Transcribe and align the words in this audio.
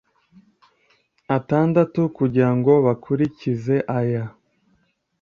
atandatu 1.37 2.01
kugira 2.17 2.49
ngo 2.57 2.73
bakurikize 2.85 3.75
aya 3.97 4.23